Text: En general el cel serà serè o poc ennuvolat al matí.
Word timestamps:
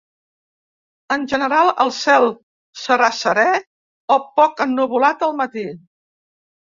En 1.15 1.27
general 1.33 1.67
el 1.85 1.91
cel 1.97 2.25
serà 2.85 3.11
serè 3.21 3.47
o 4.17 4.21
poc 4.41 4.65
ennuvolat 4.67 5.27
al 5.29 5.37
matí. 5.43 5.67